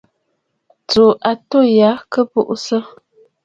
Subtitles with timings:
[0.87, 2.77] Tsuu atû ya kɨ buʼusə.